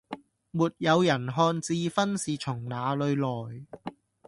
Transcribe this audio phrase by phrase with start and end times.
[0.49, 3.63] 沒有人看智勳是從那裏來